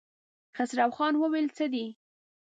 [0.55, 1.85] خسرو خان وويل: څه دي؟